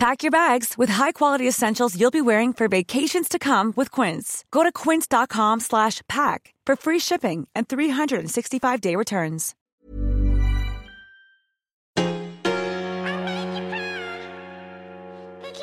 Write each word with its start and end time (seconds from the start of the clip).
Pack 0.00 0.22
your 0.22 0.30
bags 0.30 0.78
with 0.78 0.88
high-quality 0.88 1.46
essentials 1.46 1.94
you'll 1.94 2.10
be 2.10 2.22
wearing 2.22 2.54
for 2.54 2.68
vacations 2.68 3.28
to 3.28 3.38
come 3.38 3.74
with 3.76 3.90
Quince. 3.90 4.46
Go 4.50 4.62
to 4.62 4.72
quince.com 4.72 5.60
slash 5.60 6.00
pack 6.08 6.54
for 6.64 6.74
free 6.74 6.98
shipping 6.98 7.46
and 7.54 7.68
365-day 7.68 8.96
returns. 8.96 9.54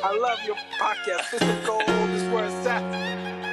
I 0.04 0.16
love 0.22 0.38
your 0.46 0.54
podcast. 0.80 1.32
This 1.32 1.42
is 1.42 1.66
gold. 1.66 1.82
This 1.88 2.22
is 2.22 2.28
where 2.32 2.44
it's 2.44 2.64
at. 2.64 3.47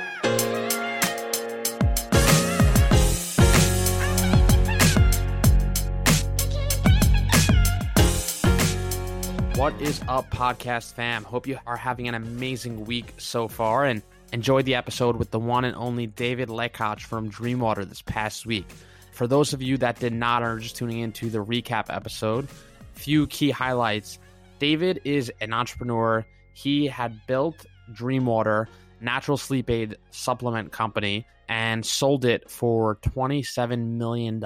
What 9.56 9.82
is 9.82 10.02
up, 10.10 10.30
podcast 10.32 10.96
fam? 10.96 11.24
Hope 11.24 11.48
you 11.48 11.58
are 11.66 11.78
having 11.78 12.10
an 12.10 12.14
amazing 12.14 12.84
week 12.84 13.14
so 13.18 13.48
far 13.48 13.86
and 13.86 14.02
enjoyed 14.34 14.66
the 14.66 14.76
episode 14.76 15.16
with 15.16 15.32
the 15.32 15.40
one 15.40 15.64
and 15.64 15.74
only 15.78 16.08
David 16.08 16.50
Lekach 16.50 17.00
from 17.00 17.32
Dreamwater 17.32 17.88
this 17.88 18.02
past 18.02 18.46
week. 18.46 18.68
For 19.14 19.28
those 19.28 19.54
of 19.54 19.62
you 19.62 19.78
that 19.78 19.98
did 19.98 20.12
not 20.12 20.44
are 20.44 20.60
just 20.60 20.76
tuning 20.76 21.00
into 21.00 21.30
the 21.30 21.38
recap 21.38 21.86
episode, 21.88 22.50
few 22.96 23.28
key 23.28 23.50
highlights. 23.50 24.20
David 24.60 25.00
is 25.06 25.32
an 25.40 25.54
entrepreneur. 25.54 26.26
He 26.54 26.86
had 26.88 27.26
built 27.26 27.66
Dreamwater, 27.94 28.68
natural 29.00 29.38
sleep 29.38 29.70
aid 29.70 29.96
supplement 30.12 30.74
company, 30.74 31.26
and 31.48 31.86
sold 31.86 32.26
it 32.26 32.50
for 32.50 32.98
$27 32.98 33.92
million. 33.92 34.44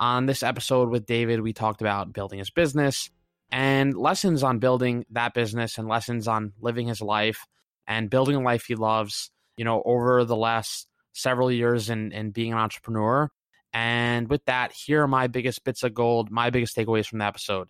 On 0.00 0.26
this 0.26 0.42
episode 0.42 0.90
with 0.90 1.06
David, 1.06 1.40
we 1.40 1.54
talked 1.54 1.80
about 1.80 2.12
building 2.12 2.40
his 2.40 2.50
business, 2.50 3.08
and 3.50 3.96
lessons 3.96 4.42
on 4.42 4.58
building 4.58 5.06
that 5.10 5.34
business 5.34 5.78
and 5.78 5.88
lessons 5.88 6.28
on 6.28 6.52
living 6.60 6.86
his 6.86 7.00
life 7.00 7.46
and 7.86 8.10
building 8.10 8.36
a 8.36 8.40
life 8.40 8.66
he 8.66 8.74
loves, 8.74 9.30
you 9.56 9.64
know, 9.64 9.82
over 9.84 10.24
the 10.24 10.36
last 10.36 10.86
several 11.12 11.50
years 11.50 11.88
in, 11.88 12.12
in 12.12 12.30
being 12.30 12.52
an 12.52 12.58
entrepreneur. 12.58 13.30
And 13.72 14.28
with 14.28 14.44
that, 14.46 14.72
here 14.72 15.02
are 15.02 15.08
my 15.08 15.26
biggest 15.26 15.64
bits 15.64 15.82
of 15.82 15.94
gold, 15.94 16.30
my 16.30 16.50
biggest 16.50 16.76
takeaways 16.76 17.06
from 17.06 17.18
the 17.18 17.24
episode. 17.24 17.68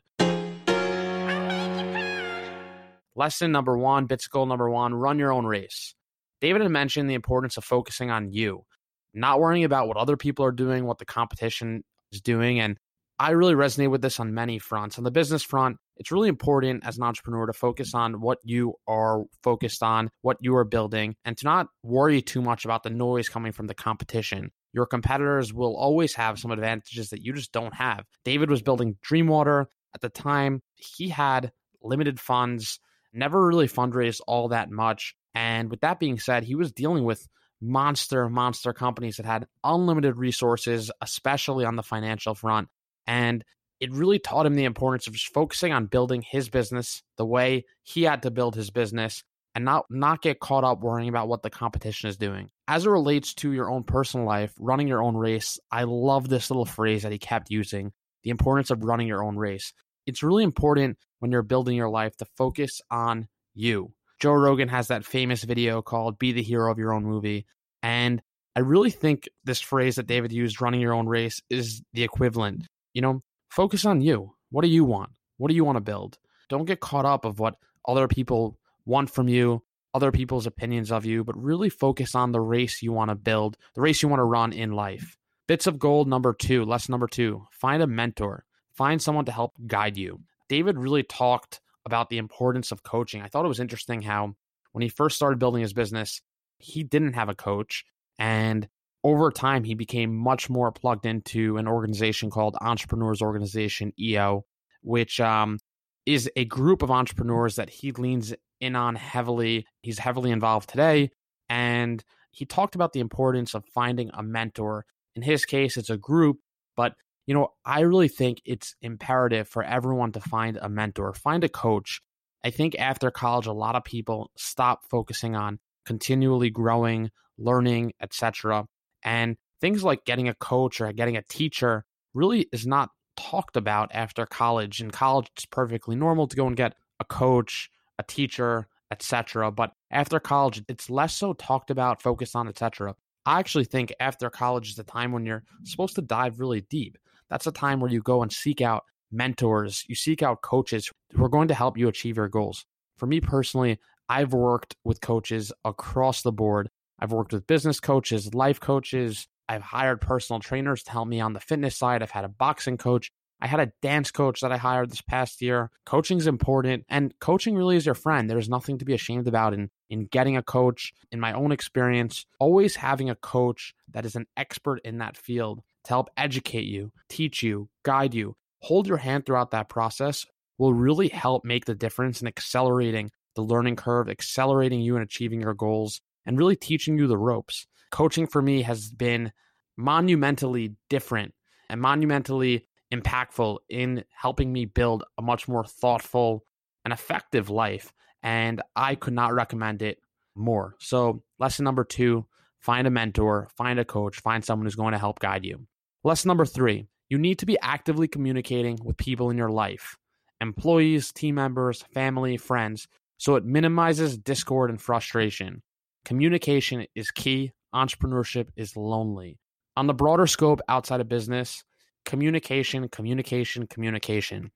Lesson 3.15 3.51
number 3.51 3.77
one, 3.77 4.07
bits 4.07 4.27
of 4.27 4.31
gold 4.31 4.49
number 4.49 4.71
one, 4.71 4.95
run 4.95 5.19
your 5.19 5.33
own 5.33 5.45
race. 5.45 5.95
David 6.41 6.63
had 6.63 6.71
mentioned 6.71 7.11
the 7.11 7.15
importance 7.15 7.57
of 7.57 7.65
focusing 7.65 8.11
on 8.11 8.31
you, 8.31 8.65
not 9.13 9.41
worrying 9.41 9.65
about 9.65 9.89
what 9.89 9.97
other 9.97 10.17
people 10.17 10.45
are 10.45 10.53
doing, 10.53 10.85
what 10.85 10.99
the 10.99 11.05
competition 11.05 11.83
is 12.13 12.21
doing, 12.21 12.61
and 12.61 12.79
I 13.21 13.33
really 13.33 13.55
resonate 13.55 13.91
with 13.91 14.01
this 14.01 14.21
on 14.21 14.33
many 14.33 14.61
fronts. 14.61 14.97
On 14.97 15.03
the 15.03 15.11
business 15.11 15.43
front, 15.43 15.79
it's 15.97 16.13
really 16.13 16.29
important 16.29 16.87
as 16.87 16.99
an 16.99 17.03
entrepreneur 17.03 17.47
to 17.47 17.53
focus 17.53 17.93
on 17.93 18.21
what 18.21 18.39
you 18.45 18.75
are 18.87 19.25
focused 19.43 19.83
on, 19.83 20.11
what 20.23 20.37
you 20.41 20.55
are 20.55 20.65
building, 20.65 21.17
and 21.25 21.37
to 21.39 21.45
not 21.45 21.67
worry 21.83 22.23
too 22.23 22.41
much 22.41 22.65
about 22.65 22.85
the 22.85 22.91
noise 22.91 23.29
coming 23.29 23.51
from 23.51 23.67
the 23.67 23.75
competition. 23.75 24.53
Your 24.73 24.87
competitors 24.87 25.53
will 25.53 25.77
always 25.77 26.15
have 26.15 26.39
some 26.39 26.53
advantages 26.53 27.11
that 27.11 27.23
you 27.23 27.33
just 27.33 27.51
don't 27.51 27.75
have. 27.75 28.05
David 28.25 28.51
was 28.51 28.63
building 28.63 28.97
Dreamwater. 29.05 29.67
At 29.95 30.01
the 30.01 30.11
time, 30.11 30.63
he 30.75 31.09
had 31.09 31.51
limited 31.83 32.21
funds, 32.21 32.79
never 33.13 33.45
really 33.45 33.67
fundraised 33.67 34.21
all 34.29 34.49
that 34.49 34.71
much. 34.71 35.17
And 35.35 35.71
with 35.71 35.81
that 35.81 35.99
being 35.99 36.21
said, 36.21 36.45
he 36.45 36.55
was 36.55 36.73
dealing 36.73 37.03
with 37.03 37.27
monster, 37.61 38.29
monster 38.29 38.73
companies 38.73 39.17
that 39.17 39.27
had 39.27 39.47
unlimited 39.65 40.17
resources, 40.17 40.93
especially 41.01 41.65
on 41.65 41.75
the 41.75 41.83
financial 41.83 42.37
front. 42.37 42.69
And 43.09 43.43
it 43.81 43.93
really 43.93 44.19
taught 44.19 44.47
him 44.47 44.55
the 44.55 44.65
importance 44.65 45.07
of 45.07 45.15
just 45.15 45.33
focusing 45.33 45.73
on 45.73 45.87
building 45.87 46.23
his 46.23 46.49
business 46.49 47.03
the 47.17 47.27
way 47.27 47.65
he 47.83 48.03
had 48.03 48.23
to 48.23 48.31
build 48.31 48.55
his 48.55 48.71
business 48.71 49.25
and 49.55 49.65
not 49.65 49.87
not 49.89 50.23
get 50.23 50.41
caught 50.41 50.63
up 50.63 50.81
worrying 50.81 51.09
about 51.09 51.27
what 51.27 51.43
the 51.43 51.51
competition 51.51 52.09
is 52.09 52.17
doing. 52.17 52.51
As 52.69 52.87
it 52.87 52.91
relates 52.91 53.35
to 53.35 53.53
your 53.53 53.71
own 53.71 53.83
personal 53.83 54.27
life, 54.27 54.53
running 54.61 54.87
your 54.87 55.03
own 55.03 55.17
race, 55.17 55.59
I 55.73 55.85
love 55.85 56.29
this 56.29 56.51
little 56.51 56.67
phrase 56.67 57.03
that 57.03 57.13
he 57.13 57.19
kept 57.19 57.51
using, 57.51 57.93
the 58.25 58.31
importance 58.31 58.71
of 58.71 58.85
running 58.85 59.09
your 59.09 59.25
own 59.25 59.37
race. 59.37 59.73
It's 60.07 60.23
really 60.23 60.45
important 60.45 60.99
when 61.21 61.33
you're 61.33 61.43
building 61.43 61.77
your 61.77 61.89
life 61.89 62.17
to 62.19 62.27
focus 62.37 62.81
on 62.91 63.27
you. 63.55 63.93
Joe 64.21 64.33
Rogan 64.33 64.69
has 64.69 64.89
that 64.89 65.05
famous 65.05 65.45
video 65.45 65.81
called 65.81 66.19
Be 66.19 66.33
the 66.33 66.43
Hero 66.43 66.71
of 66.71 66.79
Your 66.79 66.93
Own 66.93 67.05
Movie. 67.05 67.47
And 67.83 68.21
I 68.55 68.61
really 68.61 68.91
think 68.91 69.29
this 69.45 69.61
phrase 69.61 69.97
that 69.97 70.07
David 70.07 70.33
used, 70.33 70.61
running 70.61 70.81
your 70.81 70.95
own 70.95 71.07
race, 71.07 71.41
is 71.49 71.83
the 71.93 72.03
equivalent 72.03 72.67
you 72.99 73.03
know, 73.03 73.23
focus 73.49 73.85
on 73.85 74.01
you. 74.01 74.35
What 74.51 74.63
do 74.63 74.69
you 74.69 74.85
want? 74.85 75.11
What 75.37 75.51
do 75.51 75.55
you 75.55 75.65
want 75.65 75.77
to 75.77 75.81
build? 75.81 76.19
Don't 76.49 76.65
get 76.65 76.81
caught 76.81 77.05
up 77.05 77.25
of 77.25 77.39
what 77.39 77.55
other 77.87 78.09
people 78.09 78.59
want 78.87 79.09
from 79.09 79.29
you, 79.29 79.63
other 79.95 80.11
people's 80.11 80.49
opinions 80.49 80.91
of 80.91 81.05
you, 81.05 81.23
but 81.23 81.41
really 81.41 81.69
focus 81.69 82.17
on 82.17 82.33
the 82.33 82.41
race 82.41 82.83
you 82.83 82.91
want 82.91 83.11
to 83.11 83.15
build, 83.15 83.57
the 83.77 83.83
race 83.83 84.03
you 84.03 84.09
want 84.09 84.19
to 84.19 84.25
run 84.25 84.53
in 84.53 84.73
life. 84.73 85.17
Bits 85.47 85.69
of 85.69 85.79
gold 85.79 86.09
number 86.09 86.35
2, 86.35 86.65
lesson 86.65 86.91
number 86.91 87.07
2, 87.07 87.47
find 87.53 87.85
a 87.85 87.87
mentor. 87.87 88.45
Find 88.73 89.01
someone 89.01 89.27
to 89.27 89.33
help 89.33 89.53
guide 89.65 89.97
you. 89.97 90.19
David 90.49 90.77
really 90.77 91.05
talked 91.05 91.61
about 91.87 92.11
the 92.11 92.19
importance 92.19 92.73
of 92.73 92.83
coaching. 92.83 93.23
I 93.23 93.29
thought 93.29 93.45
it 93.45 93.55
was 93.55 93.61
interesting 93.61 94.03
how 94.03 94.35
when 94.73 94.83
he 94.83 94.89
first 94.89 95.15
started 95.15 95.39
building 95.39 95.63
his 95.63 95.73
business, 95.73 96.21
he 96.59 96.83
didn't 96.83 97.13
have 97.13 97.29
a 97.29 97.37
coach 97.37 97.85
and 98.19 98.69
over 99.05 99.31
time, 99.31 99.65
he 99.65 99.75
became 99.75 100.15
much 100.15 100.51
more 100.51 100.73
plugged 100.73 101.07
into 101.07 101.57
an 101.57 101.69
organization 101.69 102.31
called 102.31 102.57
Entrepreneurs 102.61 103.23
Organization, 103.23 103.93
EO, 103.99 104.45
which 104.83 105.21
um, 105.21 105.59
is 106.05 106.31
a 106.37 106.45
group 106.45 106.83
of 106.83 106.91
entrepreneurs 106.91 107.57
that 107.57 107.71
he 107.71 107.93
leans 107.93 108.35
in 108.61 108.75
on 108.75 108.97
heavily. 108.97 109.67
He's 109.83 109.99
heavily 109.99 110.31
involved 110.31 110.69
today. 110.69 111.11
And 111.49 112.03
he 112.31 112.45
talked 112.45 112.75
about 112.75 112.93
the 112.93 113.01
importance 113.01 113.55
of 113.55 113.65
finding 113.75 114.11
a 114.13 114.23
mentor. 114.23 114.85
In 115.15 115.23
his 115.23 115.45
case, 115.45 115.77
it's 115.77 115.91
a 115.91 115.97
group, 115.97 116.39
but 116.77 116.95
you 117.27 117.35
know, 117.35 117.49
I 117.65 117.81
really 117.81 118.09
think 118.09 118.41
it's 118.47 118.75
imperative 118.81 119.49
for 119.49 119.63
everyone 119.63 120.13
to 120.13 120.21
find 120.21 120.59
a 120.61 120.69
mentor, 120.69 121.13
find 121.13 121.45
a 121.45 121.49
coach. 121.49 122.01
I 122.43 122.51
think 122.51 122.75
after 122.79 123.11
college, 123.11 123.47
a 123.47 123.53
lot 123.53 123.77
of 123.77 123.85
people 123.85 124.31
stop 124.37 124.81
focusing 124.91 125.37
on 125.37 125.59
continually 125.85 126.49
growing, 126.49 127.11
learning, 127.37 127.93
etc. 128.01 128.65
And 129.09 129.39
things 129.63 129.83
like 129.83 130.05
getting 130.05 130.29
a 130.29 130.35
coach 130.35 130.83
or 130.83 130.93
getting 130.93 131.17
a 131.17 131.23
teacher 131.23 131.87
really 132.13 132.47
is 132.53 132.67
not 132.67 132.91
talked 133.17 133.57
about 133.57 133.91
after 133.95 134.27
college. 134.27 134.83
In 134.83 134.91
college, 134.91 135.31
it's 135.35 135.47
perfectly 135.47 135.97
normal 135.97 136.27
to 136.27 136.37
go 136.37 136.47
and 136.47 136.55
get 136.55 136.75
a 137.01 137.07
coach, 137.07 137.71
a 137.99 138.03
teacher, 138.03 138.69
etc. 138.91 139.51
But 139.51 139.73
after 139.91 140.21
college, 140.21 140.63
it's 140.69 140.91
less 140.91 141.15
so 141.15 141.33
talked 141.33 141.71
about, 141.71 142.03
focused 142.03 142.37
on, 142.37 142.49
etc. 142.49 142.95
I 143.25 143.39
actually 143.39 143.65
think 143.65 143.95
after 143.99 144.29
college 144.29 144.69
is 144.69 144.77
the 144.77 144.85
time 144.85 145.13
when 145.13 145.25
you're 145.25 145.45
supposed 145.65 145.95
to 145.95 146.03
dive 146.03 146.39
really 146.39 146.61
deep. 146.69 146.99
That's 147.31 147.47
a 147.47 147.53
time 147.53 147.81
where 147.81 147.91
you 147.91 148.03
go 148.03 148.21
and 148.23 148.31
seek 148.31 148.61
out 148.61 148.85
mentors, 149.11 149.85
you 149.89 149.95
seek 149.95 150.23
out 150.23 150.43
coaches 150.43 150.91
who 151.15 151.25
are 151.25 151.31
going 151.31 151.49
to 151.49 151.55
help 151.55 151.79
you 151.79 151.89
achieve 151.89 152.19
your 152.19 152.29
goals. 152.29 152.67
For 152.99 153.07
me 153.07 153.23
personally, 153.23 153.79
I've 154.11 154.35
worked 154.35 154.77
with 154.85 155.01
coaches 155.01 155.51
across 155.65 156.21
the 156.21 156.33
board 156.33 156.69
I've 156.99 157.13
worked 157.13 157.33
with 157.33 157.47
business 157.47 157.81
coaches, 157.81 158.35
life 158.35 158.61
coaches. 158.61 159.29
I've 159.49 159.63
hired 159.63 160.01
personal 160.01 160.41
trainers 160.41 160.83
to 160.85 160.91
help 160.91 161.09
me 161.09 161.21
on 161.21 161.33
the 161.33 161.41
fitness 161.41 161.77
side. 161.77 162.03
I've 162.03 162.11
had 162.11 162.25
a 162.25 162.29
boxing 162.29 162.77
coach. 162.77 163.11
I 163.41 163.47
had 163.47 163.61
a 163.61 163.73
dance 163.83 164.11
coach 164.11 164.41
that 164.41 164.51
I 164.51 164.57
hired 164.57 164.91
this 164.91 165.01
past 165.01 165.41
year. 165.41 165.71
Coaching 165.87 166.19
is 166.19 166.27
important 166.27 166.85
and 166.89 167.15
coaching 167.21 167.55
really 167.55 167.77
is 167.77 167.87
your 167.87 167.95
friend. 167.95 168.29
There's 168.29 168.49
nothing 168.49 168.79
to 168.79 168.85
be 168.85 168.95
ashamed 168.95 169.29
about 169.29 169.55
in 169.55 169.71
in 169.89 170.07
getting 170.07 170.37
a 170.37 170.43
coach. 170.43 170.93
In 171.13 171.21
my 171.21 171.33
own 171.33 171.53
experience, 171.53 172.27
always 172.41 172.77
having 172.77 173.09
a 173.09 173.15
coach 173.15 173.75
that 173.93 174.05
is 174.05 174.17
an 174.17 174.27
expert 174.37 174.81
in 174.85 174.99
that 174.99 175.17
field 175.17 175.63
to 175.85 175.89
help 175.91 176.11
educate 176.17 176.67
you, 176.67 176.93
teach 177.09 177.43
you, 177.43 177.69
guide 177.85 178.13
you, 178.13 178.37
hold 178.61 178.89
your 178.89 178.99
hand 178.99 179.25
throughout 179.25 179.53
that 179.53 179.69
process 179.69 180.27
will 180.59 180.75
really 180.75 181.09
help 181.09 181.45
make 181.45 181.65
the 181.65 181.75
difference 181.75 182.21
in 182.21 182.27
accelerating 182.27 183.11
the 183.37 183.43
learning 183.43 183.77
curve, 183.77 184.09
accelerating 184.09 184.81
you 184.81 184.97
in 184.97 185.03
achieving 185.03 185.41
your 185.41 185.55
goals 185.55 186.01
and 186.29 186.39
really 186.39 186.55
teaching 186.55 186.99
you 186.99 187.07
the 187.07 187.17
ropes. 187.17 187.67
Coaching 187.91 188.27
for 188.27 188.43
me 188.43 188.63
has 188.63 188.91
been 188.91 189.33
monumentally 189.77 190.75
different 190.91 191.35
and 191.71 191.81
monumentally 191.81 192.67
impactful 192.93 193.59
in 193.69 194.05
helping 194.11 194.53
me 194.53 194.67
build 194.67 195.05
a 195.17 195.23
much 195.23 195.49
more 195.49 195.65
thoughtful 195.65 196.45
and 196.85 196.93
effective 196.93 197.49
life. 197.49 197.93
And 198.23 198.63
I 198.77 198.95
could 198.95 199.15
not 199.15 199.33
recommend 199.33 199.81
it 199.81 199.99
more. 200.37 200.75
So, 200.81 201.23
lesson 201.39 201.65
number 201.65 201.85
two 201.85 202.27
find 202.61 202.87
a 202.87 202.91
mentor, 202.91 203.49
find 203.57 203.79
a 203.79 203.85
coach, 203.85 204.21
find 204.21 204.45
someone 204.45 204.67
who's 204.67 204.75
going 204.75 204.93
to 204.93 204.99
help 204.99 205.21
guide 205.21 205.45
you. 205.45 205.67
Lesson 206.05 206.29
number 206.29 206.45
three 206.45 206.87
you 207.09 207.17
need 207.17 207.39
to 207.39 207.47
be 207.47 207.59
actively 207.63 208.07
communicating 208.07 208.79
with 208.85 208.99
people 208.99 209.31
in 209.31 209.39
your 209.39 209.51
life 209.51 209.97
employees, 210.41 211.11
team 211.11 211.37
members, 211.37 211.83
family, 211.95 212.37
friends 212.37 212.87
so 213.19 213.35
it 213.35 213.45
minimizes 213.45 214.17
discord 214.17 214.71
and 214.71 214.81
frustration. 214.81 215.63
Communication 216.09 216.87
is 216.95 217.11
key, 217.11 217.53
entrepreneurship 217.75 218.49
is 218.57 218.79
lonely. 218.79 219.39
On 219.77 219.87
the 219.87 219.93
broader 219.93 220.27
scope 220.27 220.63
outside 220.67 221.03
of 221.03 221.09
business, 221.11 221.63
communication, 222.07 222.89
communication, 222.89 223.67
communication. 223.67 224.51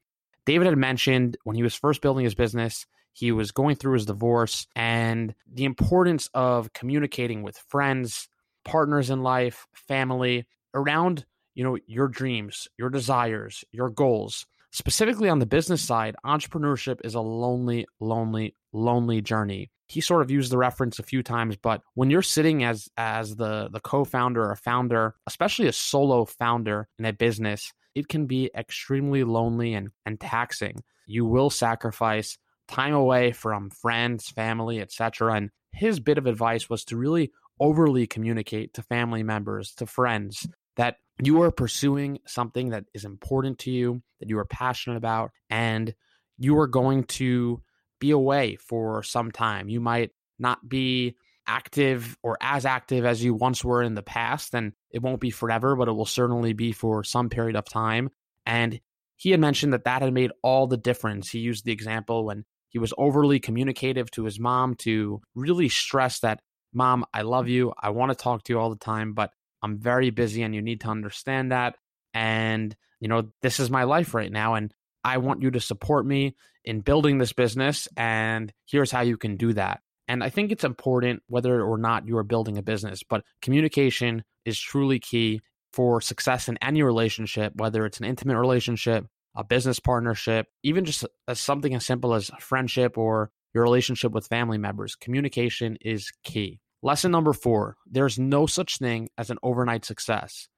David 0.47 0.67
had 0.67 0.79
mentioned 0.79 1.37
when 1.45 1.55
he 1.55 1.63
was 1.63 1.75
first 1.75 2.01
building 2.01 2.25
his 2.25 2.35
business, 2.35 2.87
he 3.13 3.33
was 3.33 3.53
going 3.53 3.77
through 3.77 3.93
his 3.93 4.07
divorce 4.07 4.67
and 4.75 5.35
the 5.47 5.67
importance 5.67 6.31
of 6.33 6.73
communicating 6.73 7.43
with 7.43 7.63
friends, 7.69 8.31
partners 8.65 9.11
in 9.11 9.23
life, 9.23 9.67
family 9.75 10.47
around, 10.73 11.27
you 11.55 11.65
know, 11.65 11.77
your 11.87 12.09
dreams, 12.09 12.67
your 12.79 12.89
desires, 12.89 13.63
your 13.73 13.91
goals. 13.91 14.47
Specifically 14.73 15.29
on 15.29 15.39
the 15.39 15.47
business 15.47 15.83
side, 15.83 16.17
entrepreneurship 16.25 17.01
is 17.05 17.15
a 17.15 17.21
lonely, 17.21 17.87
lonely, 18.01 18.57
lonely 18.73 19.21
journey. 19.21 19.71
He 19.87 20.01
sort 20.01 20.23
of 20.23 20.31
used 20.31 20.51
the 20.51 20.57
reference 20.57 20.99
a 20.99 21.03
few 21.03 21.23
times, 21.23 21.57
but 21.57 21.83
when 21.93 22.09
you're 22.09 22.23
sitting 22.23 22.65
as 22.65 22.89
as 22.97 23.37
the 23.37 23.69
the 23.71 23.81
co-founder 23.81 24.43
or 24.43 24.57
founder, 24.57 25.15
especially 25.27 25.69
a 25.69 25.73
solo 25.73 26.25
founder 26.25 26.89
in 26.99 27.05
a 27.05 27.13
business, 27.13 27.71
it 27.95 28.09
can 28.09 28.25
be 28.25 28.51
extremely 28.57 29.25
lonely 29.25 29.75
and, 29.75 29.91
and 30.07 30.19
taxing. 30.19 30.83
You 31.07 31.27
will 31.27 31.51
sacrifice 31.51 32.39
time 32.67 32.95
away 32.95 33.33
from 33.33 33.69
friends, 33.69 34.31
family, 34.31 34.81
etc. 34.81 35.35
And 35.35 35.51
his 35.73 36.01
bit 36.01 36.17
of 36.17 36.27
advice 36.27 36.71
was 36.71 36.85
to 36.87 36.97
really 36.97 37.31
overly 37.61 38.07
communicate 38.07 38.73
to 38.75 38.83
family 38.83 39.23
members, 39.23 39.75
to 39.75 39.85
friends, 39.85 40.49
that 40.77 40.97
you 41.27 41.43
are 41.43 41.51
pursuing 41.51 42.19
something 42.27 42.71
that 42.71 42.85
is 42.95 43.05
important 43.05 43.59
to 43.61 43.71
you, 43.71 44.03
that 44.21 44.29
you 44.29 44.39
are 44.39 44.45
passionate 44.45 44.97
about, 44.97 45.31
and 45.51 45.95
you 46.39 46.59
are 46.59 46.67
going 46.67 47.05
to 47.05 47.63
be 48.01 48.11
away 48.11 48.57
for 48.57 49.03
some 49.03 49.31
time. 49.31 49.69
You 49.69 49.81
might 49.81 50.11
not 50.39 50.69
be 50.69 51.17
active 51.47 52.17
or 52.23 52.37
as 52.41 52.65
active 52.65 53.05
as 53.05 53.23
you 53.23 53.35
once 53.35 53.65
were 53.65 53.83
in 53.83 53.95
the 53.95 54.03
past, 54.03 54.55
and 54.55 54.73
it 54.91 55.03
won't 55.03 55.21
be 55.21 55.31
forever, 55.31 55.77
but 55.77 55.89
it 55.89 55.93
will 55.93 56.07
certainly 56.07 56.53
be 56.53 56.73
for 56.73 57.05
some 57.05 57.29
period 57.29 57.57
of 57.57 57.65
time. 57.65 58.11
And 58.47 58.81
he 59.17 59.31
had 59.31 59.41
mentioned 59.41 59.73
that 59.73 59.85
that 59.85 60.03
had 60.03 60.13
made 60.13 60.33
all 60.43 60.67
the 60.67 60.77
difference. 60.77 61.31
He 61.31 61.39
used 61.39 61.65
the 61.65 61.73
example 61.73 62.25
when 62.25 62.45
he 62.71 62.79
was 62.79 62.93
overly 62.99 63.39
communicative 63.39 64.11
to 64.13 64.25
his 64.25 64.41
mom 64.41 64.75
to 64.77 65.21
really 65.35 65.69
stress 65.69 66.21
that, 66.21 66.41
Mom, 66.73 67.05
I 67.13 67.23
love 67.23 67.49
you. 67.49 67.73
I 67.81 67.91
want 67.91 68.11
to 68.11 68.17
talk 68.17 68.43
to 68.45 68.53
you 68.53 68.59
all 68.59 68.71
the 68.71 68.77
time, 68.77 69.13
but 69.13 69.31
I'm 69.63 69.79
very 69.79 70.11
busy 70.11 70.43
and 70.43 70.55
you 70.55 70.63
need 70.63 70.81
to 70.83 70.89
understand 70.89 71.53
that. 71.53 71.77
And, 72.15 72.75
you 73.01 73.09
know, 73.09 73.31
this 73.43 73.61
is 73.61 73.71
my 73.71 73.85
life 73.85 74.15
right 74.15 74.31
now. 74.31 74.55
And 74.55 74.73
I 75.05 75.19
want 75.19 75.43
you 75.43 75.51
to 75.53 75.61
support 75.61 76.07
me 76.07 76.37
in 76.65 76.81
building 76.81 77.19
this 77.19 77.33
business. 77.33 77.89
And 77.97 78.53
here's 78.67 78.91
how 78.91 79.01
you 79.01 79.17
can 79.17 79.37
do 79.37 79.53
that. 79.55 79.81
And 80.09 80.23
I 80.23 80.31
think 80.31 80.51
it's 80.51 80.65
important 80.65 81.23
whether 81.29 81.63
or 81.63 81.79
not 81.79 82.07
you 82.07 82.19
are 82.19 82.25
building 82.25 82.59
a 82.59 82.63
business, 82.63 83.03
but 83.09 83.25
communication 83.41 84.25
is 84.45 84.61
truly 84.61 84.99
key 84.99 85.41
for 85.73 86.01
success 86.01 86.49
in 86.49 86.59
any 86.61 86.83
relationship, 86.83 87.55
whether 87.57 87.87
it's 87.87 87.99
an 87.99 88.05
intimate 88.05 88.39
relationship, 88.39 89.07
a 89.35 89.45
business 89.45 89.81
partnership, 89.81 90.49
even 90.63 90.85
just 90.85 91.07
as 91.29 91.41
something 91.41 91.75
as 91.75 91.87
simple 91.87 92.15
as 92.15 92.31
friendship 92.41 92.99
or 92.99 93.31
your 93.55 93.63
relationship 93.63 94.13
with 94.13 94.27
family 94.27 94.59
members. 94.59 94.95
Communication 94.97 95.79
is 95.81 96.13
key. 96.25 96.61
Lesson 96.83 97.13
number 97.13 97.33
four 97.33 97.77
there's 97.87 98.19
no 98.19 98.47
such 98.47 98.79
thing 98.79 99.09
as 99.17 99.31
an 99.31 99.39
overnight 99.43 99.85
success. 99.85 100.49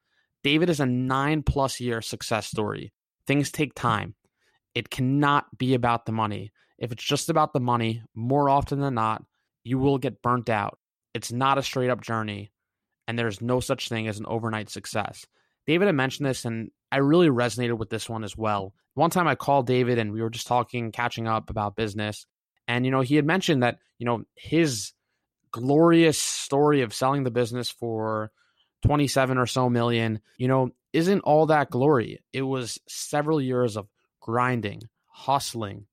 David 0.43 0.71
is 0.71 0.81
a 0.81 0.87
nine 0.87 1.43
plus 1.43 1.81
year 1.81 2.01
success 2.01 2.47
story. 2.47 2.93
Things 3.27 3.51
take 3.51 3.75
time. 3.75 4.15
It 4.75 4.91
cannot 4.91 5.57
be 5.57 5.75
about 5.75 6.07
the 6.07 6.13
money. 6.13 6.53
If 6.79 6.93
it's 6.93 7.05
just 7.05 7.31
about 7.31 7.53
the 7.53 7.61
money, 7.61 8.03
more 8.15 8.49
often 8.49 8.81
than 8.81 8.95
not, 8.95 9.23
you 9.63 9.79
will 9.79 9.99
get 9.99 10.23
burnt 10.23 10.51
out. 10.51 10.79
It's 11.15 11.31
not 11.31 11.59
a 11.59 11.63
straight 11.63 11.91
up 11.91 12.01
journey, 12.01 12.51
and 13.07 13.19
there's 13.19 13.41
no 13.41 13.61
such 13.61 13.89
thing 13.89 14.09
as 14.09 14.19
an 14.19 14.27
overnight 14.27 14.69
success. 14.69 15.27
David 15.67 15.87
had 15.87 15.95
mentioned 15.95 16.27
this, 16.27 16.45
and 16.45 16.71
I 16.91 16.99
really 16.99 17.29
resonated 17.29 17.79
with 17.79 17.89
this 17.89 18.09
one 18.09 18.25
as 18.25 18.37
well. 18.37 18.75
One 18.95 19.11
time 19.11 19.29
I 19.29 19.35
called 19.35 19.67
David, 19.67 19.99
and 19.99 20.13
we 20.13 20.21
were 20.21 20.31
just 20.31 20.47
talking, 20.47 20.93
catching 20.93 21.29
up 21.29 21.51
about 21.51 21.77
business. 21.77 22.27
And, 22.67 22.85
you 22.85 22.91
know, 22.91 23.01
he 23.01 23.17
had 23.17 23.25
mentioned 23.25 23.63
that, 23.63 23.79
you 23.99 24.07
know, 24.07 24.25
his 24.35 24.93
glorious 25.55 26.21
story 26.21 26.83
of 26.83 26.93
selling 26.93 27.23
the 27.23 27.31
business 27.31 27.71
for 27.71 28.33
27 28.85 29.39
or 29.39 29.47
so 29.47 29.71
million, 29.71 30.21
you 30.37 30.49
know, 30.49 30.71
isn't 30.93 31.21
all 31.21 31.47
that 31.47 31.71
glory. 31.71 32.25
It 32.33 32.43
was 32.43 32.81
several 32.89 33.41
years 33.41 33.77
of 33.77 33.87
grinding, 34.21 34.83
hustling, 35.07 35.87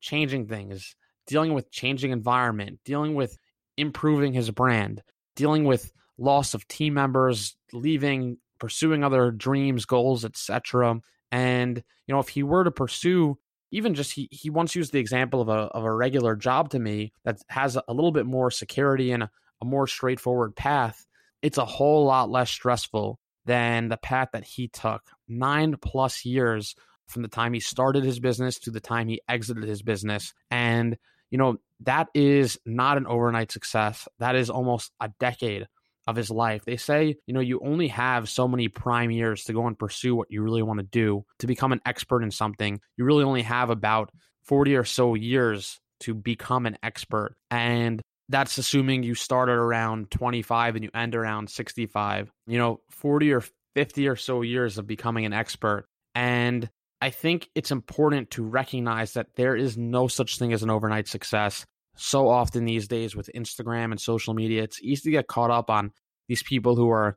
changing 0.00 0.46
things, 0.46 0.94
dealing 1.26 1.52
with 1.52 1.72
changing 1.72 2.12
environment, 2.12 2.78
dealing 2.84 3.16
with 3.16 3.36
improving 3.76 4.34
his 4.34 4.52
brand, 4.52 5.02
dealing 5.34 5.64
with 5.64 5.92
loss 6.16 6.54
of 6.54 6.68
team 6.68 6.94
members, 6.94 7.56
leaving, 7.72 8.38
pursuing 8.60 9.02
other 9.02 9.32
dreams, 9.32 9.84
goals, 9.84 10.24
etc. 10.24 11.00
And 11.32 11.82
you 12.06 12.14
know, 12.14 12.20
if 12.20 12.28
he 12.28 12.44
were 12.44 12.62
to 12.62 12.70
pursue 12.70 13.36
even 13.70 13.94
just 13.94 14.12
he 14.12 14.28
he 14.30 14.50
once 14.50 14.74
used 14.74 14.92
the 14.92 14.98
example 14.98 15.40
of 15.40 15.48
a 15.48 15.52
of 15.52 15.84
a 15.84 15.94
regular 15.94 16.36
job 16.36 16.70
to 16.70 16.78
me 16.78 17.12
that 17.24 17.40
has 17.48 17.76
a 17.76 17.92
little 17.92 18.12
bit 18.12 18.26
more 18.26 18.50
security 18.50 19.12
and 19.12 19.24
a, 19.24 19.30
a 19.60 19.64
more 19.64 19.86
straightforward 19.86 20.56
path. 20.56 21.06
It's 21.42 21.58
a 21.58 21.64
whole 21.64 22.04
lot 22.04 22.30
less 22.30 22.50
stressful 22.50 23.18
than 23.44 23.88
the 23.88 23.96
path 23.96 24.28
that 24.32 24.44
he 24.44 24.68
took. 24.68 25.02
Nine 25.26 25.76
plus 25.80 26.24
years 26.24 26.74
from 27.06 27.22
the 27.22 27.28
time 27.28 27.54
he 27.54 27.60
started 27.60 28.04
his 28.04 28.20
business 28.20 28.58
to 28.60 28.70
the 28.70 28.80
time 28.80 29.08
he 29.08 29.22
exited 29.28 29.64
his 29.64 29.82
business. 29.82 30.34
And, 30.50 30.98
you 31.30 31.38
know, 31.38 31.56
that 31.80 32.08
is 32.14 32.58
not 32.66 32.98
an 32.98 33.06
overnight 33.06 33.50
success. 33.50 34.06
That 34.18 34.36
is 34.36 34.50
almost 34.50 34.92
a 35.00 35.10
decade 35.18 35.66
of 36.08 36.16
his 36.16 36.30
life. 36.30 36.64
They 36.64 36.78
say, 36.78 37.16
you 37.26 37.34
know, 37.34 37.40
you 37.40 37.60
only 37.62 37.88
have 37.88 38.30
so 38.30 38.48
many 38.48 38.68
prime 38.68 39.10
years 39.10 39.44
to 39.44 39.52
go 39.52 39.66
and 39.66 39.78
pursue 39.78 40.16
what 40.16 40.30
you 40.30 40.42
really 40.42 40.62
want 40.62 40.80
to 40.80 40.86
do, 40.86 41.26
to 41.40 41.46
become 41.46 41.70
an 41.70 41.82
expert 41.84 42.22
in 42.22 42.30
something. 42.30 42.80
You 42.96 43.04
really 43.04 43.24
only 43.24 43.42
have 43.42 43.68
about 43.68 44.10
40 44.44 44.74
or 44.76 44.84
so 44.84 45.14
years 45.14 45.78
to 46.00 46.14
become 46.14 46.64
an 46.64 46.78
expert. 46.82 47.36
And 47.50 48.00
that's 48.30 48.56
assuming 48.56 49.02
you 49.02 49.14
started 49.14 49.52
around 49.52 50.10
25 50.10 50.76
and 50.76 50.84
you 50.84 50.90
end 50.94 51.14
around 51.14 51.50
65. 51.50 52.32
You 52.46 52.58
know, 52.58 52.80
40 52.90 53.34
or 53.34 53.44
50 53.74 54.08
or 54.08 54.16
so 54.16 54.40
years 54.40 54.78
of 54.78 54.86
becoming 54.86 55.26
an 55.26 55.34
expert. 55.34 55.84
And 56.14 56.70
I 57.02 57.10
think 57.10 57.50
it's 57.54 57.70
important 57.70 58.30
to 58.30 58.44
recognize 58.44 59.12
that 59.12 59.34
there 59.36 59.54
is 59.54 59.76
no 59.76 60.08
such 60.08 60.38
thing 60.38 60.54
as 60.54 60.62
an 60.62 60.70
overnight 60.70 61.06
success 61.06 61.66
so 61.98 62.28
often 62.28 62.64
these 62.64 62.88
days 62.88 63.14
with 63.14 63.28
Instagram 63.34 63.90
and 63.90 64.00
social 64.00 64.32
media. 64.32 64.62
It's 64.62 64.80
easy 64.82 65.02
to 65.02 65.10
get 65.10 65.26
caught 65.26 65.50
up 65.50 65.68
on 65.68 65.92
these 66.28 66.42
people 66.42 66.76
who 66.76 66.90
are, 66.90 67.16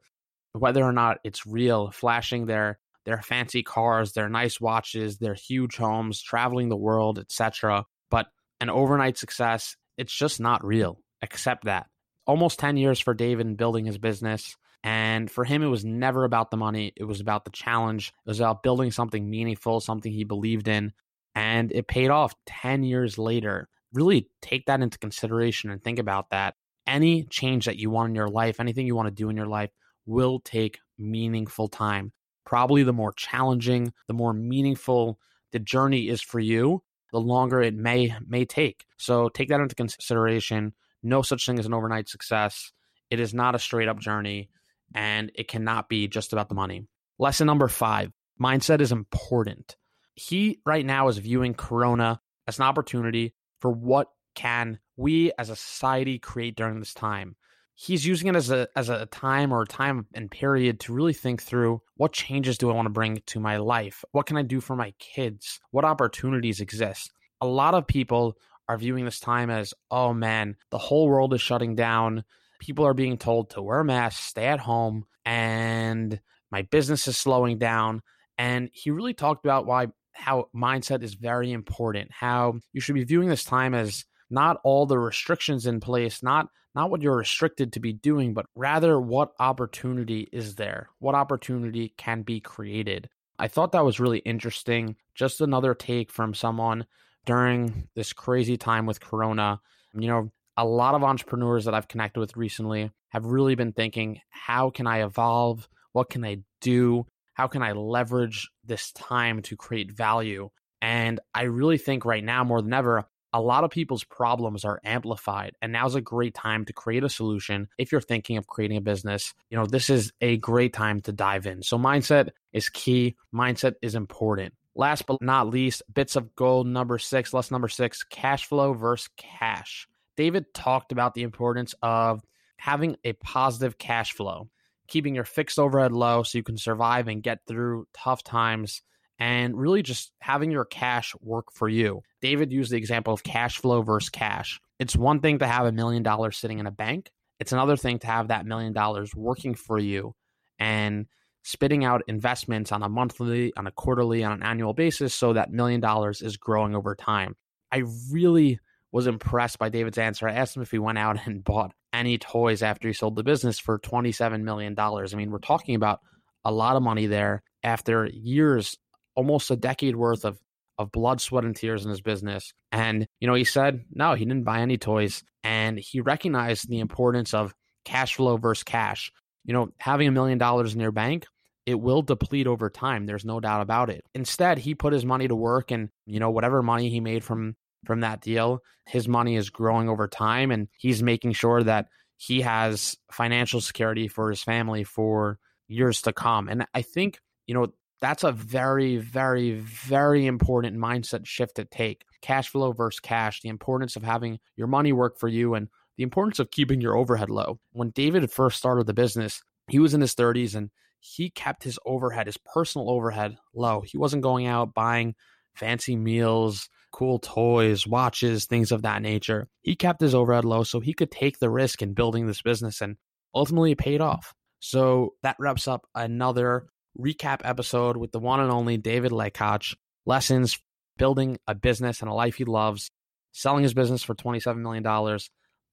whether 0.54 0.84
or 0.84 0.92
not 0.92 1.20
it's 1.24 1.46
real, 1.46 1.92
flashing 1.92 2.46
their 2.46 2.80
their 3.04 3.22
fancy 3.22 3.64
cars, 3.64 4.14
their 4.14 4.30
nice 4.30 4.62
watches, 4.62 5.18
their 5.18 5.34
huge 5.34 5.76
homes, 5.76 6.22
traveling 6.22 6.70
the 6.70 6.78
world, 6.78 7.18
etc. 7.18 7.86
But 8.12 8.28
an 8.60 8.70
overnight 8.70 9.18
success, 9.18 9.76
it's 9.98 10.14
just 10.14 10.40
not 10.40 10.64
real. 10.64 11.00
Accept 11.24 11.66
that. 11.66 11.88
Almost 12.28 12.60
10 12.60 12.78
years 12.78 13.00
for 13.00 13.16
David 13.16 13.58
building 13.58 13.86
his 13.86 13.98
business. 13.98 14.56
And 14.84 15.32
for 15.32 15.44
him, 15.44 15.64
it 15.64 15.68
was 15.68 15.84
never 15.84 16.26
about 16.26 16.52
the 16.52 16.58
money. 16.58 16.94
It 16.96 17.06
was 17.06 17.22
about 17.22 17.44
the 17.44 17.52
challenge. 17.52 18.14
It 18.26 18.30
was 18.30 18.40
about 18.40 18.62
building 18.62 18.92
something 18.92 19.28
meaningful, 19.28 19.80
something 19.80 20.12
he 20.12 20.24
believed 20.24 20.68
in. 20.68 20.94
And 21.34 21.72
it 21.72 21.88
paid 21.88 22.12
off 22.12 22.36
10 22.46 22.84
years 22.84 23.18
later 23.18 23.68
really 23.94 24.30
take 24.42 24.66
that 24.66 24.82
into 24.82 24.98
consideration 24.98 25.70
and 25.70 25.84
think 25.84 26.00
about 26.00 26.30
that. 26.32 26.56
Any 26.88 27.24
change 27.24 27.66
that 27.66 27.78
you 27.78 27.90
want 27.90 28.10
in 28.10 28.16
your 28.16 28.30
life, 28.30 28.60
anything 28.60 28.88
you 28.88 28.96
want 28.96 29.08
to 29.08 29.14
do 29.14 29.30
in 29.30 29.38
your 29.38 29.48
life, 29.48 29.70
will 30.06 30.40
take 30.40 30.80
meaningful 30.98 31.68
time. 31.68 32.12
Probably 32.46 32.84
the 32.84 32.94
more 32.94 33.14
challenging, 33.14 33.94
the 34.08 34.14
more 34.14 34.34
meaningful 34.34 35.20
the 35.52 35.60
journey 35.60 36.10
is 36.10 36.22
for 36.22 36.40
you, 36.40 36.82
the 37.12 37.20
longer 37.20 37.62
it 37.62 37.76
may 37.76 38.14
may 38.26 38.46
take. 38.46 38.86
So 38.98 39.30
take 39.30 39.50
that 39.50 39.60
into 39.60 39.76
consideration. 39.76 40.74
No 41.04 41.22
such 41.22 41.46
thing 41.46 41.60
as 41.60 41.66
an 41.66 41.74
overnight 41.74 42.10
success. 42.10 42.72
It 43.10 43.20
is 43.20 43.34
not 43.34 43.56
a 43.56 43.60
straight 43.60 43.88
up 43.88 44.00
journey 44.00 44.50
and 44.94 45.32
it 45.36 45.48
cannot 45.48 45.90
be 45.90 46.08
just 46.08 46.34
about 46.34 46.50
the 46.50 46.56
money. 46.56 46.88
Lesson 47.20 47.48
number 47.48 47.68
5. 47.68 48.12
Mindset 48.42 48.82
is 48.82 48.92
important. 48.92 49.76
He 50.16 50.60
right 50.66 50.86
now 50.86 51.08
is 51.08 51.18
viewing 51.18 51.54
corona 51.54 52.22
as 52.48 52.60
an 52.60 52.66
opportunity 52.66 53.34
for 53.60 53.72
what 53.72 54.08
can 54.36 54.80
we 54.98 55.32
as 55.38 55.50
a 55.50 55.56
society 55.56 56.20
create 56.20 56.56
during 56.56 56.80
this 56.80 56.94
time. 56.94 57.36
He's 57.74 58.06
using 58.06 58.28
it 58.28 58.36
as 58.36 58.52
a 58.52 58.68
as 58.76 58.90
a 58.90 59.08
time 59.08 59.52
or 59.52 59.64
a 59.64 59.68
time 59.68 60.06
and 60.14 60.30
period 60.30 60.80
to 60.82 60.94
really 60.94 61.14
think 61.14 61.42
through 61.42 61.82
what 61.96 62.14
changes 62.14 62.58
do 62.58 62.70
I 62.70 62.76
want 62.76 62.86
to 62.86 62.92
bring 62.92 63.22
to 63.26 63.40
my 63.40 63.58
life? 63.58 64.04
What 64.12 64.28
can 64.28 64.38
I 64.38 64.44
do 64.44 64.62
for 64.62 64.76
my 64.76 64.94
kids? 65.00 65.60
What 65.72 65.86
opportunities 65.86 66.60
exist? 66.60 67.12
A 67.40 67.48
lot 67.48 67.74
of 67.74 67.88
people 67.88 68.38
are 68.70 68.78
viewing 68.78 69.06
this 69.06 69.20
time 69.20 69.50
as, 69.50 69.74
oh 69.90 70.14
man, 70.14 70.56
the 70.70 70.78
whole 70.78 71.08
world 71.08 71.34
is 71.34 71.42
shutting 71.42 71.76
down. 71.76 72.24
People 72.60 72.86
are 72.86 72.94
being 72.94 73.18
told 73.18 73.50
to 73.52 73.62
wear 73.62 73.84
masks, 73.84 74.24
stay 74.24 74.46
at 74.46 74.60
home, 74.60 75.06
and 75.26 76.20
my 76.52 76.62
business 76.62 77.08
is 77.08 77.18
slowing 77.18 77.58
down. 77.58 78.02
And 78.38 78.70
he 78.74 78.92
really 78.92 79.16
talked 79.16 79.44
about 79.46 79.66
why 79.66 79.88
how 80.14 80.50
mindset 80.56 81.04
is 81.04 81.16
very 81.16 81.52
important, 81.52 82.12
how 82.12 82.60
you 82.74 82.82
should 82.82 82.96
be 82.96 83.04
viewing 83.04 83.30
this 83.30 83.44
time 83.44 83.74
as 83.74 84.06
not 84.32 84.60
all 84.64 84.86
the 84.86 84.98
restrictions 84.98 85.66
in 85.66 85.80
place, 85.80 86.24
not 86.24 86.48
not 86.74 86.90
what 86.90 87.02
you're 87.02 87.18
restricted 87.18 87.74
to 87.74 87.80
be 87.80 87.92
doing, 87.92 88.34
but 88.34 88.46
rather 88.56 89.00
what 89.00 89.34
opportunity 89.40 90.30
is 90.32 90.56
there? 90.56 90.90
What 91.00 91.16
opportunity 91.16 91.94
can 91.98 92.22
be 92.22 92.40
created? 92.40 93.10
I 93.38 93.50
thought 93.50 93.74
that 93.74 93.84
was 93.84 94.00
really 94.00 94.20
interesting. 94.20 94.96
Just 95.14 95.42
another 95.42 95.74
take 95.74 96.12
from 96.12 96.34
someone 96.34 96.86
during 97.26 97.90
this 97.96 98.14
crazy 98.14 98.56
time 98.56 98.86
with 98.86 99.02
Corona. 99.02 99.60
You 99.94 100.08
know, 100.08 100.32
a 100.56 100.66
lot 100.66 100.96
of 100.96 101.04
entrepreneurs 101.04 101.66
that 101.66 101.74
I've 101.74 101.88
connected 101.88 102.20
with 102.20 102.38
recently 102.38 102.92
have 103.10 103.26
really 103.26 103.56
been 103.56 103.74
thinking, 103.74 104.22
how 104.30 104.70
can 104.70 104.88
I 104.88 105.04
evolve? 105.04 105.68
What 105.92 106.10
can 106.10 106.24
I 106.24 106.38
do? 106.62 107.06
How 107.34 107.48
can 107.48 107.64
I 107.64 107.74
leverage 107.74 108.50
this 108.64 108.92
time 108.94 109.42
to 109.44 109.58
create 109.58 109.92
value? 109.92 110.50
And 110.82 111.20
I 111.34 111.44
really 111.44 111.78
think 111.78 112.06
right 112.06 112.24
now, 112.24 112.44
more 112.44 112.62
than 112.62 112.74
ever, 112.74 113.06
a 113.34 113.42
lot 113.42 113.64
of 113.64 113.72
people's 113.72 114.04
problems 114.04 114.66
are 114.66 114.82
amplified 114.84 115.56
and 115.62 115.72
now's 115.72 115.96
a 115.96 116.02
great 116.02 116.34
time 116.34 116.66
to 116.66 116.74
create 116.74 117.04
a 117.04 117.10
solution 117.10 117.68
if 117.78 117.92
you're 117.92 118.02
thinking 118.02 118.38
of 118.38 118.48
creating 118.48 118.78
a 118.78 118.82
business. 118.82 119.34
You 119.50 119.58
know 119.58 119.66
this 119.66 119.90
is 119.90 120.12
a 120.22 120.38
great 120.38 120.74
time 120.74 121.02
to 121.02 121.12
dive 121.12 121.46
in. 121.46 121.64
So 121.64 121.78
mindset 121.78 122.30
is 122.54 122.70
key. 122.70 123.16
Mindset 123.34 123.76
is 123.82 123.96
important. 123.96 124.54
Last 124.76 125.06
but 125.06 125.22
not 125.22 125.50
least 125.50 125.84
bits 125.94 126.16
of 126.16 126.36
gold 126.36 126.68
number 126.68 126.98
six 126.98 127.34
less 127.34 127.52
number 127.52 127.68
six 127.68 128.04
cash 128.04 128.46
flow 128.46 128.74
versus 128.74 129.10
cash. 129.18 129.88
David 130.18 130.54
talked 130.54 130.92
about 130.92 131.14
the 131.14 131.24
importance 131.24 131.74
of 131.82 132.22
having 132.58 132.98
a 133.04 133.14
positive 133.14 133.78
cash 133.78 134.14
flow 134.14 134.50
keeping 134.92 135.16
your 135.16 135.24
fixed 135.24 135.58
overhead 135.58 135.94
low 135.94 136.22
so 136.22 136.38
you 136.38 136.44
can 136.44 136.58
survive 136.58 137.08
and 137.08 137.24
get 137.24 137.40
through 137.48 137.88
tough 137.94 138.24
times 138.24 138.82
and 139.22 139.56
really 139.56 139.84
just 139.84 140.12
having 140.20 140.50
your 140.50 140.66
cash 140.66 141.14
work 141.22 141.52
for 141.54 141.70
you. 141.70 142.02
David 142.22 142.52
used 142.52 142.72
the 142.72 142.78
example 142.78 143.14
of 143.14 143.22
cash 143.22 143.60
flow 143.60 143.84
versus 143.84 144.10
cash. 144.10 144.60
It's 144.80 144.96
one 144.96 145.20
thing 145.20 145.38
to 145.40 145.48
have 145.48 145.68
a 145.68 145.72
million 145.72 146.02
dollars 146.02 146.38
sitting 146.38 146.58
in 146.58 146.66
a 146.66 146.72
bank, 146.72 147.12
it's 147.40 147.52
another 147.52 147.78
thing 147.78 148.00
to 148.00 148.08
have 148.08 148.30
that 148.30 148.48
million 148.48 148.74
dollars 148.74 149.16
working 149.16 149.54
for 149.54 149.78
you 149.78 150.16
and 150.58 151.06
spitting 151.44 151.86
out 151.86 152.02
investments 152.08 152.72
on 152.72 152.82
a 152.82 152.90
monthly, 152.90 153.54
on 153.56 153.68
a 153.68 153.72
quarterly, 153.72 154.24
on 154.24 154.32
an 154.32 154.44
annual 154.44 154.74
basis 154.74 155.14
so 155.14 155.34
that 155.34 155.52
million 155.52 155.82
dollars 155.82 156.24
is 156.24 156.38
growing 156.38 156.76
over 156.76 156.96
time. 156.96 157.36
I 157.72 157.84
really 158.12 158.60
was 158.92 159.06
impressed 159.06 159.60
by 159.60 159.70
David's 159.70 160.00
answer. 160.00 160.28
I 160.28 160.34
asked 160.34 160.56
him 160.56 160.64
if 160.64 160.72
he 160.72 160.80
went 160.80 160.98
out 160.98 161.20
and 161.28 161.44
bought 161.44 161.74
any 161.94 162.18
toys 162.18 162.64
after 162.64 162.88
he 162.88 162.94
sold 162.94 163.16
the 163.16 163.24
business 163.24 163.60
for 163.60 163.78
$27 163.78 164.42
million. 164.42 164.76
I 164.80 165.16
mean, 165.16 165.30
we're 165.30 165.40
talking 165.40 165.76
about 165.76 166.00
a 166.44 166.52
lot 166.52 166.76
of 166.76 166.82
money 166.82 167.06
there 167.06 167.44
after 167.64 168.08
years 168.08 168.78
almost 169.22 169.52
a 169.52 169.56
decade 169.56 169.96
worth 169.96 170.26
of 170.26 170.40
of 170.80 170.92
blood, 170.92 171.22
sweat, 171.22 171.46
and 171.46 171.56
tears 171.56 171.86
in 171.86 171.92
his 171.92 172.02
business. 172.02 172.54
And, 172.72 173.06
you 173.20 173.28
know, 173.28 173.36
he 173.36 173.44
said, 173.44 173.86
no, 173.92 174.16
he 174.16 174.26
didn't 174.26 174.46
buy 174.46 174.62
any 174.62 174.80
toys. 174.80 175.24
And 175.44 175.78
he 175.78 176.02
recognized 176.02 176.68
the 176.68 176.80
importance 176.80 177.36
of 177.36 177.54
cash 177.86 178.16
flow 178.16 178.38
versus 178.38 178.64
cash. 178.64 179.12
You 179.46 179.54
know, 179.54 179.70
having 179.78 180.08
a 180.08 180.12
million 180.12 180.40
dollars 180.40 180.74
in 180.74 180.80
your 180.80 180.92
bank, 180.92 181.28
it 181.68 181.80
will 181.80 182.02
deplete 182.02 182.48
over 182.48 182.68
time. 182.72 183.06
There's 183.06 183.26
no 183.26 183.40
doubt 183.40 183.62
about 183.62 183.92
it. 183.92 184.04
Instead, 184.16 184.58
he 184.58 184.74
put 184.74 184.92
his 184.94 185.06
money 185.06 185.28
to 185.28 185.36
work 185.36 185.70
and, 185.70 185.90
you 186.08 186.20
know, 186.20 186.32
whatever 186.32 186.64
money 186.64 186.90
he 186.90 187.00
made 187.00 187.24
from 187.24 187.56
from 187.86 188.00
that 188.00 188.22
deal, 188.22 188.62
his 188.88 189.08
money 189.08 189.36
is 189.36 189.52
growing 189.52 189.88
over 189.88 190.08
time 190.08 190.50
and 190.50 190.68
he's 190.78 191.04
making 191.04 191.34
sure 191.34 191.64
that 191.64 191.88
he 192.18 192.42
has 192.42 192.96
financial 193.12 193.62
security 193.62 194.08
for 194.08 194.32
his 194.32 194.44
family 194.44 194.84
for 194.84 195.38
years 195.68 196.02
to 196.04 196.14
come. 196.14 196.48
And 196.48 196.66
I 196.74 196.82
think, 196.82 197.20
you 197.46 197.54
know, 197.54 197.68
that's 198.02 198.24
a 198.24 198.32
very, 198.32 198.98
very, 198.98 199.52
very 199.60 200.26
important 200.26 200.78
mindset 200.78 201.26
shift 201.26 201.56
to 201.56 201.66
take. 201.66 202.04
Cash 202.22 202.50
flow 202.50 202.72
versus 202.72 203.00
cash, 203.00 203.42
the 203.42 203.50
importance 203.50 203.96
of 203.96 204.04
having 204.04 204.40
your 204.56 204.68
money 204.68 204.92
work 204.92 205.20
for 205.20 205.28
you 205.28 205.54
and 205.54 205.68
the 205.98 206.04
importance 206.04 206.40
of 206.40 206.50
keeping 206.50 206.82
your 206.82 206.98
overhead 206.98 207.30
low. 207.30 207.60
When 207.74 207.92
David 207.92 208.30
first 208.32 208.58
started 208.58 208.88
the 208.88 208.94
business, 208.94 209.44
he 209.68 209.80
was 209.80 209.94
in 209.94 210.02
his 210.02 210.16
30s 210.16 210.56
and 210.56 210.72
he 211.00 211.30
kept 211.30 211.64
his 211.64 211.78
overhead, 211.86 212.26
his 212.26 212.38
personal 212.38 212.90
overhead 212.90 213.38
low. 213.54 213.82
He 213.82 213.98
wasn't 213.98 214.24
going 214.24 214.48
out 214.48 214.74
buying 214.74 215.14
fancy 215.56 215.96
meals, 215.96 216.70
cool 216.92 217.20
toys, 217.20 217.86
watches, 217.86 218.46
things 218.46 218.72
of 218.72 218.82
that 218.82 219.02
nature. 219.02 219.48
He 219.62 219.76
kept 219.76 220.02
his 220.02 220.16
overhead 220.16 220.46
low 220.46 220.64
so 220.64 220.80
he 220.80 220.94
could 220.94 221.12
take 221.12 221.38
the 221.38 221.50
risk 221.50 221.82
in 221.82 221.94
building 221.94 222.26
this 222.26 222.42
business 222.42 222.82
and 222.82 222.98
ultimately 223.34 223.72
it 223.72 223.78
paid 223.78 224.02
off. 224.02 224.34
So 224.60 225.16
that 225.24 225.38
wraps 225.40 225.68
up 225.68 225.88
another 225.96 226.68
recap 227.00 227.42
episode 227.44 227.98
with 227.98 228.12
the 228.12 228.20
one 228.20 228.40
and 228.40 228.52
only 228.52 228.78
David 228.78 229.12
Lekach. 229.12 229.76
Lessons 230.06 230.60
building 230.98 231.38
a 231.48 231.56
business 231.56 232.02
and 232.02 232.10
a 232.10 232.14
life 232.14 232.36
he 232.36 232.46
loves, 232.46 232.92
selling 233.32 233.64
his 233.64 233.74
business 233.74 234.04
for 234.04 234.16
$27 234.16 234.58
million. 234.58 235.20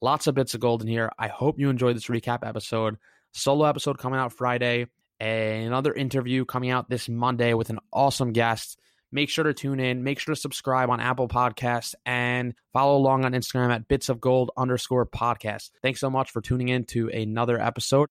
Lots 0.01 0.27
of 0.27 0.35
bits 0.35 0.55
of 0.55 0.61
gold 0.61 0.83
in 0.83 0.89
here. 0.89 1.11
I 1.19 1.29
hope 1.29 1.59
you 1.59 1.71
enjoyed 1.71 1.97
this 1.97 2.07
recap 2.07 2.47
episode. 2.47 2.99
Solo 3.33 3.65
episode 3.67 3.99
coming 3.99 4.21
out 4.21 4.33
Friday. 4.33 4.87
Another 5.21 5.93
interview 5.93 6.45
coming 6.45 6.71
out 6.71 6.89
this 6.89 7.09
Monday 7.09 7.55
with 7.55 7.71
an 7.71 7.81
awesome 7.93 8.33
guest. 8.33 8.79
Make 9.11 9.31
sure 9.31 9.45
to 9.45 9.55
tune 9.55 9.81
in. 9.81 10.05
Make 10.05 10.21
sure 10.21 10.35
to 10.35 10.41
subscribe 10.41 10.91
on 10.91 11.01
Apple 11.01 11.29
Podcasts 11.29 11.95
and 12.05 12.55
follow 12.73 12.97
along 12.97 13.25
on 13.25 13.33
Instagram 13.33 13.75
at 13.75 13.89
bits 13.89 14.09
of 14.09 14.21
gold 14.21 14.51
underscore 14.57 15.07
podcast. 15.07 15.71
Thanks 15.83 15.99
so 15.99 16.11
much 16.11 16.31
for 16.31 16.41
tuning 16.41 16.69
in 16.69 16.85
to 16.85 17.09
another 17.09 17.61
episode. 17.61 18.09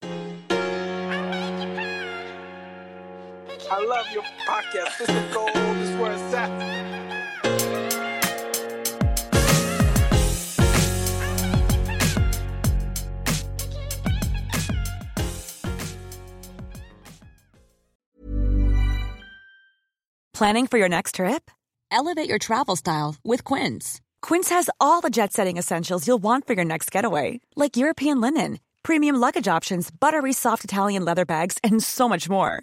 I 3.70 3.84
love 3.84 4.06
your 4.12 4.22
podcast. 4.46 4.98
This 4.98 5.08
is 5.10 5.34
gold. 5.34 5.54
This 5.54 5.90
is 5.90 5.96
where 5.96 6.12
it's 6.12 6.34
at. 6.34 6.78
Planning 20.32 20.66
for 20.68 20.78
your 20.78 20.88
next 20.88 21.16
trip? 21.16 21.50
Elevate 21.90 22.28
your 22.28 22.38
travel 22.38 22.76
style 22.76 23.16
with 23.24 23.44
Quince. 23.44 24.00
Quince 24.22 24.48
has 24.50 24.70
all 24.80 25.00
the 25.00 25.10
jet 25.10 25.32
setting 25.32 25.56
essentials 25.58 26.06
you'll 26.06 26.18
want 26.18 26.46
for 26.46 26.54
your 26.54 26.64
next 26.64 26.90
getaway, 26.90 27.40
like 27.56 27.76
European 27.76 28.20
linen, 28.20 28.60
premium 28.82 29.16
luggage 29.16 29.48
options, 29.48 29.90
buttery 29.90 30.32
soft 30.32 30.64
Italian 30.64 31.04
leather 31.04 31.24
bags, 31.26 31.58
and 31.62 31.82
so 31.82 32.08
much 32.08 32.30
more. 32.30 32.62